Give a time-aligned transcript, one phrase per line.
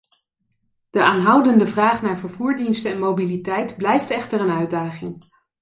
[0.89, 5.17] De aanhoudende vraag naar vervoerdiensten en mobiliteit blijft echter een uitdaging.